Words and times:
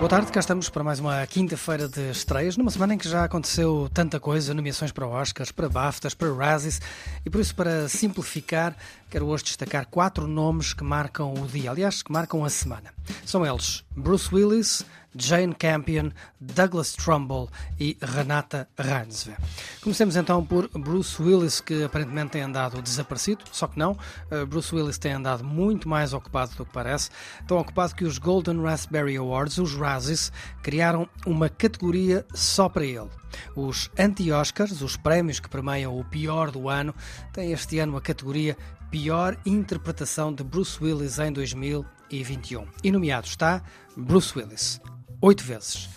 Boa 0.00 0.08
tarde, 0.08 0.32
cá 0.32 0.40
estamos 0.40 0.70
para 0.70 0.82
mais 0.82 0.98
uma 0.98 1.26
quinta-feira 1.26 1.86
de 1.86 2.10
estreias, 2.10 2.56
numa 2.56 2.70
semana 2.70 2.94
em 2.94 2.98
que 2.98 3.06
já 3.06 3.22
aconteceu 3.22 3.86
tanta 3.92 4.18
coisa, 4.18 4.54
nomeações 4.54 4.90
para 4.90 5.06
Oscars, 5.06 5.52
para 5.52 5.68
BAFTAs, 5.68 6.14
para 6.14 6.32
Razzies, 6.32 6.80
e 7.22 7.28
por 7.28 7.38
isso, 7.38 7.54
para 7.54 7.86
simplificar, 7.86 8.74
quero 9.10 9.26
hoje 9.26 9.44
destacar 9.44 9.84
quatro 9.84 10.26
nomes 10.26 10.72
que 10.72 10.82
marcam 10.82 11.34
o 11.34 11.46
dia, 11.46 11.70
aliás, 11.70 12.02
que 12.02 12.10
marcam 12.10 12.42
a 12.42 12.48
semana. 12.48 12.94
São 13.26 13.44
eles 13.44 13.84
Bruce 13.94 14.34
Willis, 14.34 14.86
Jane 15.14 15.54
Campion, 15.54 16.10
Douglas 16.40 16.92
Trumbull 16.92 17.48
e 17.78 17.96
Renata 18.00 18.68
Reinsve. 18.78 19.34
Comecemos 19.82 20.16
então 20.16 20.44
por 20.44 20.68
Bruce 20.68 21.20
Willis, 21.20 21.60
que 21.60 21.84
aparentemente 21.84 22.32
tem 22.32 22.42
andado 22.42 22.80
desaparecido, 22.80 23.44
só 23.50 23.66
que 23.66 23.78
não. 23.78 23.92
Uh, 24.30 24.46
Bruce 24.46 24.74
Willis 24.74 24.98
tem 24.98 25.12
andado 25.12 25.42
muito 25.44 25.88
mais 25.88 26.12
ocupado 26.12 26.54
do 26.54 26.64
que 26.64 26.72
parece. 26.72 27.10
Tão 27.46 27.58
ocupado 27.58 27.94
que 27.94 28.04
os 28.04 28.18
Golden 28.18 28.62
Raspberry 28.62 29.16
Awards, 29.16 29.58
os 29.58 29.74
Razzies, 29.74 30.32
criaram 30.62 31.08
uma 31.26 31.48
categoria 31.48 32.24
só 32.32 32.68
para 32.68 32.84
ele. 32.84 33.10
Os 33.54 33.90
anti-Oscars, 33.98 34.80
os 34.82 34.96
prémios 34.96 35.40
que 35.40 35.48
premiam 35.48 35.98
o 35.98 36.04
pior 36.04 36.50
do 36.50 36.68
ano, 36.68 36.94
têm 37.32 37.52
este 37.52 37.78
ano 37.78 37.96
a 37.96 38.00
categoria 38.00 38.56
Pior 38.90 39.36
Interpretação 39.46 40.32
de 40.32 40.42
Bruce 40.42 40.82
Willis 40.82 41.18
em 41.18 41.32
2021. 41.32 42.66
E 42.82 42.90
nomeado 42.90 43.26
está 43.26 43.62
Bruce 43.96 44.36
Willis 44.36 44.80
oito 45.20 45.44
vezes, 45.44 45.88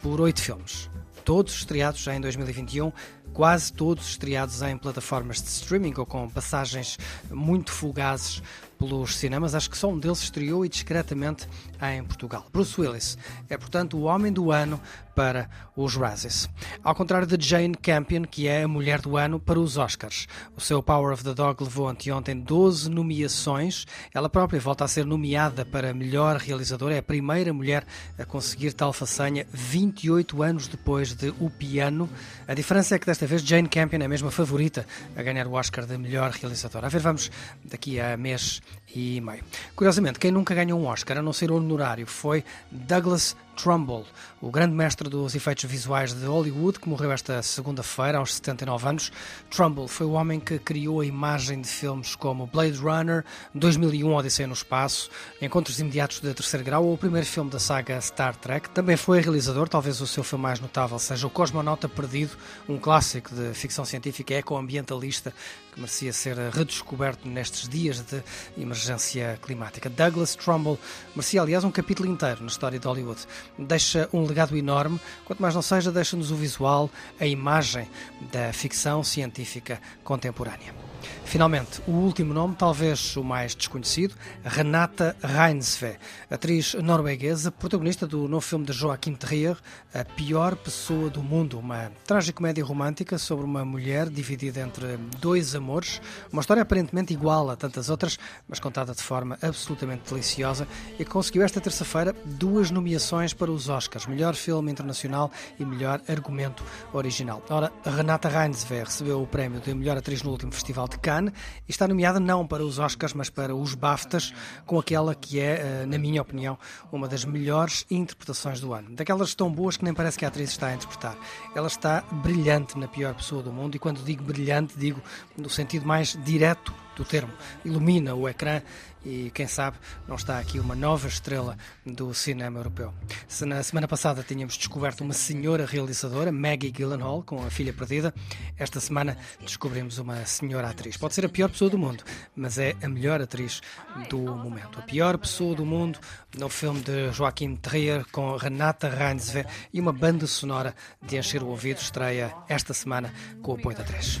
por 0.00 0.20
oito 0.20 0.40
filmes. 0.40 0.88
Todos 1.24 1.54
estreados 1.54 2.06
em 2.06 2.20
2021, 2.20 2.92
quase 3.32 3.72
todos 3.72 4.08
estreados 4.08 4.62
em 4.62 4.76
plataformas 4.76 5.40
de 5.42 5.48
streaming 5.48 5.94
ou 5.96 6.06
com 6.06 6.28
passagens 6.28 6.98
muito 7.30 7.72
fugazes 7.72 8.42
pelos 8.78 9.16
cinemas. 9.16 9.54
Acho 9.54 9.68
que 9.68 9.76
só 9.76 9.88
um 9.88 9.98
deles 9.98 10.22
estreou 10.22 10.64
e 10.64 10.68
discretamente 10.68 11.48
em 11.82 12.02
Portugal. 12.04 12.46
Bruce 12.52 12.80
Willis 12.80 13.18
é, 13.48 13.56
portanto, 13.56 13.96
o 13.96 14.02
homem 14.02 14.32
do 14.32 14.52
ano 14.52 14.80
para 15.18 15.50
os 15.76 15.96
Razzies. 15.96 16.48
Ao 16.82 16.94
contrário 16.94 17.26
de 17.26 17.44
Jane 17.44 17.74
Campion, 17.74 18.22
que 18.22 18.46
é 18.46 18.62
a 18.62 18.68
mulher 18.68 19.00
do 19.00 19.16
ano 19.16 19.40
para 19.40 19.58
os 19.58 19.76
Oscars. 19.76 20.28
O 20.56 20.60
seu 20.60 20.80
Power 20.80 21.12
of 21.12 21.24
the 21.24 21.34
Dog 21.34 21.60
levou 21.64 21.88
anteontem 21.88 22.38
12 22.38 22.88
nomeações. 22.88 23.84
Ela 24.14 24.28
própria 24.28 24.60
volta 24.60 24.84
a 24.84 24.88
ser 24.88 25.04
nomeada 25.04 25.64
para 25.64 25.92
melhor 25.92 26.36
realizadora. 26.36 26.94
É 26.94 26.98
a 26.98 27.02
primeira 27.02 27.52
mulher 27.52 27.84
a 28.16 28.24
conseguir 28.24 28.72
tal 28.74 28.92
façanha 28.92 29.44
28 29.52 30.40
anos 30.40 30.68
depois 30.68 31.12
de 31.12 31.34
O 31.40 31.50
Piano. 31.50 32.08
A 32.46 32.54
diferença 32.54 32.94
é 32.94 32.98
que 33.00 33.06
desta 33.06 33.26
vez 33.28 33.42
Jane 33.42 33.68
Campion 33.68 34.00
é 34.00 34.06
a 34.06 34.08
mesma 34.08 34.30
favorita 34.30 34.86
a 35.14 35.22
ganhar 35.22 35.46
o 35.46 35.52
Oscar 35.52 35.84
de 35.86 35.96
melhor 35.98 36.30
realizadora. 36.30 36.86
A 36.86 36.90
ver, 36.90 37.00
vamos 37.00 37.30
daqui 37.64 38.00
a 38.00 38.16
mês 38.16 38.62
e 38.94 39.20
meio. 39.20 39.44
Curiosamente, 39.76 40.18
quem 40.18 40.30
nunca 40.30 40.54
ganhou 40.54 40.80
um 40.80 40.86
Oscar, 40.86 41.18
a 41.18 41.22
não 41.22 41.32
ser 41.32 41.52
honorário, 41.52 42.06
foi 42.06 42.42
Douglas 42.70 43.36
Trumbull, 43.60 44.06
o 44.40 44.52
grande 44.52 44.72
mestre 44.72 45.08
dos 45.08 45.34
efeitos 45.34 45.64
visuais 45.64 46.14
de 46.14 46.24
Hollywood, 46.24 46.78
que 46.78 46.88
morreu 46.88 47.10
esta 47.10 47.42
segunda-feira, 47.42 48.18
aos 48.18 48.34
79 48.34 48.88
anos. 48.88 49.12
Trumbull 49.50 49.88
foi 49.88 50.06
o 50.06 50.12
homem 50.12 50.38
que 50.38 50.60
criou 50.60 51.00
a 51.00 51.04
imagem 51.04 51.60
de 51.60 51.66
filmes 51.66 52.14
como 52.14 52.46
Blade 52.46 52.78
Runner, 52.78 53.24
2001 53.52 54.14
Odisseia 54.14 54.46
no 54.46 54.52
Espaço, 54.52 55.10
Encontros 55.42 55.80
Imediatos 55.80 56.20
de 56.20 56.32
Terceiro 56.32 56.64
Grau 56.64 56.84
ou 56.84 56.94
o 56.94 56.98
primeiro 56.98 57.26
filme 57.26 57.50
da 57.50 57.58
saga 57.58 58.00
Star 58.00 58.36
Trek. 58.36 58.70
Também 58.70 58.96
foi 58.96 59.20
realizador, 59.20 59.68
talvez 59.68 60.00
o 60.00 60.06
seu 60.06 60.22
filme 60.22 60.44
mais 60.44 60.60
notável 60.60 60.98
seja 61.00 61.26
O 61.26 61.30
Cosmonauta 61.30 61.88
Perdido, 61.88 62.36
um 62.68 62.78
clássico 62.78 63.34
de 63.34 63.52
ficção 63.54 63.84
científica 63.84 64.34
ecoambientalista 64.34 65.34
que 65.72 65.80
merecia 65.80 66.12
ser 66.12 66.36
redescoberto 66.52 67.28
nestes 67.28 67.68
dias 67.68 68.00
de 68.00 68.22
emergência 68.56 69.38
climática. 69.42 69.90
Douglas 69.90 70.36
Trumbull 70.36 70.78
merecia, 71.14 71.42
aliás, 71.42 71.64
um 71.64 71.70
capítulo 71.72 72.08
inteiro 72.08 72.40
na 72.40 72.46
história 72.46 72.78
de 72.78 72.86
Hollywood 72.86 73.20
deixa 73.58 74.08
um 74.12 74.24
legado 74.24 74.56
enorme, 74.56 75.00
quanto 75.24 75.40
mais 75.40 75.54
não 75.54 75.62
seja, 75.62 75.92
deixa-nos 75.92 76.30
o 76.30 76.36
visual, 76.36 76.90
a 77.20 77.26
imagem 77.26 77.88
da 78.32 78.52
ficção 78.52 79.02
científica 79.02 79.80
contemporânea. 80.02 80.87
Finalmente, 81.28 81.82
o 81.86 81.90
último 81.90 82.32
nome, 82.32 82.54
talvez 82.54 83.14
o 83.14 83.22
mais 83.22 83.54
desconhecido, 83.54 84.14
Renata 84.42 85.14
Reinsve, 85.22 85.98
atriz 86.30 86.72
norueguesa, 86.72 87.52
protagonista 87.52 88.06
do 88.06 88.26
novo 88.26 88.40
filme 88.40 88.64
de 88.64 88.72
Joaquim 88.72 89.14
Trier, 89.14 89.54
A 89.92 90.06
Pior 90.06 90.56
Pessoa 90.56 91.10
do 91.10 91.22
Mundo, 91.22 91.58
uma 91.58 91.92
tragicomédia 92.06 92.64
romântica 92.64 93.18
sobre 93.18 93.44
uma 93.44 93.62
mulher 93.62 94.08
dividida 94.08 94.60
entre 94.60 94.96
dois 95.20 95.54
amores, 95.54 96.00
uma 96.32 96.40
história 96.40 96.62
aparentemente 96.62 97.12
igual 97.12 97.50
a 97.50 97.56
tantas 97.56 97.90
outras, 97.90 98.18
mas 98.48 98.58
contada 98.58 98.94
de 98.94 99.02
forma 99.02 99.38
absolutamente 99.42 100.10
deliciosa 100.10 100.66
e 100.98 101.04
conseguiu 101.04 101.42
esta 101.42 101.60
terça-feira 101.60 102.16
duas 102.24 102.70
nomeações 102.70 103.34
para 103.34 103.50
os 103.50 103.68
Oscars, 103.68 104.06
melhor 104.06 104.34
filme 104.34 104.72
internacional 104.72 105.30
e 105.60 105.64
melhor 105.66 106.00
argumento 106.08 106.64
original. 106.90 107.44
Ora, 107.50 107.70
Renata 107.84 108.30
Reinsve 108.30 108.82
recebeu 108.82 109.20
o 109.22 109.26
prémio 109.26 109.60
de 109.60 109.74
melhor 109.74 109.98
atriz 109.98 110.22
no 110.22 110.30
último 110.30 110.52
festival 110.52 110.88
de 110.88 110.98
Cannes 110.98 111.17
e 111.26 111.70
está 111.70 111.88
nomeada 111.88 112.20
não 112.20 112.46
para 112.46 112.64
os 112.64 112.78
Oscars, 112.78 113.12
mas 113.12 113.28
para 113.28 113.54
os 113.54 113.74
BAFTAs, 113.74 114.32
com 114.64 114.78
aquela 114.78 115.14
que 115.14 115.40
é, 115.40 115.84
na 115.86 115.98
minha 115.98 116.22
opinião, 116.22 116.58
uma 116.92 117.08
das 117.08 117.24
melhores 117.24 117.84
interpretações 117.90 118.60
do 118.60 118.72
ano. 118.72 118.90
Daquelas 118.94 119.34
tão 119.34 119.50
boas 119.50 119.76
que 119.76 119.84
nem 119.84 119.92
parece 119.92 120.18
que 120.18 120.24
a 120.24 120.28
atriz 120.28 120.50
está 120.50 120.68
a 120.68 120.74
interpretar. 120.74 121.16
Ela 121.54 121.66
está 121.66 122.02
brilhante 122.10 122.78
na 122.78 122.86
pior 122.86 123.14
pessoa 123.14 123.42
do 123.42 123.52
mundo, 123.52 123.74
e 123.74 123.78
quando 123.78 124.02
digo 124.04 124.22
brilhante, 124.22 124.74
digo 124.78 125.00
no 125.36 125.50
sentido 125.50 125.86
mais 125.86 126.18
direto 126.24 126.72
do 126.98 127.04
termo. 127.04 127.32
Ilumina 127.64 128.14
o 128.14 128.28
ecrã 128.28 128.60
e, 129.04 129.30
quem 129.32 129.46
sabe, 129.46 129.78
não 130.06 130.16
está 130.16 130.38
aqui 130.38 130.58
uma 130.58 130.74
nova 130.74 131.06
estrela 131.06 131.56
do 131.86 132.12
cinema 132.12 132.58
europeu. 132.58 132.92
Se 133.26 133.44
na 133.44 133.62
semana 133.62 133.86
passada 133.86 134.22
tínhamos 134.22 134.56
descoberto 134.56 135.02
uma 135.02 135.14
senhora 135.14 135.64
realizadora, 135.64 136.32
Maggie 136.32 136.70
Gyllenhaal, 136.70 137.22
com 137.22 137.42
a 137.44 137.50
filha 137.50 137.72
perdida, 137.72 138.12
esta 138.58 138.80
semana 138.80 139.16
descobrimos 139.40 139.98
uma 139.98 140.26
senhora 140.26 140.68
atriz. 140.68 140.96
Pode 140.96 141.14
ser 141.14 141.24
a 141.24 141.28
pior 141.28 141.48
pessoa 141.48 141.70
do 141.70 141.78
mundo, 141.78 142.02
mas 142.34 142.58
é 142.58 142.74
a 142.82 142.88
melhor 142.88 143.20
atriz 143.22 143.62
do 144.10 144.18
momento. 144.18 144.80
A 144.80 144.82
pior 144.82 145.16
pessoa 145.16 145.54
do 145.54 145.64
mundo 145.64 145.98
no 146.36 146.48
filme 146.48 146.80
de 146.80 147.12
Joaquim 147.12 147.56
Trier 147.56 148.04
com 148.10 148.36
Renata 148.36 148.88
Reinsve 148.88 149.46
e 149.72 149.80
uma 149.80 149.92
banda 149.92 150.26
sonora 150.26 150.74
de 151.00 151.16
encher 151.16 151.42
o 151.42 151.48
ouvido 151.48 151.78
estreia 151.78 152.34
esta 152.48 152.74
semana 152.74 153.12
com 153.42 153.52
o 153.52 153.54
apoio 153.54 153.76
da 153.76 153.84
3. 153.84 154.20